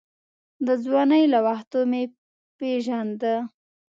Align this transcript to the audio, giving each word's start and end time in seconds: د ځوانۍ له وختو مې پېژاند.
د 0.65 0.67
ځوانۍ 0.83 1.23
له 1.33 1.39
وختو 1.45 1.79
مې 1.89 2.03
پېژاند. 2.57 3.21